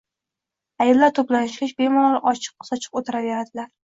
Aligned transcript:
Ayollar 0.85 1.11
to'planishgach, 1.19 1.75
bemalol 1.81 2.17
ochiq-sochiq 2.31 2.99
o'tiraveradilar. 3.01 3.71